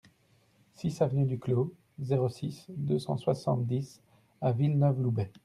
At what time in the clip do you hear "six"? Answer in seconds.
0.73-0.99, 2.27-2.65